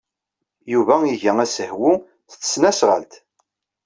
[0.71, 1.91] Yuba iga asehwu
[2.31, 3.13] s tesnasɣalt.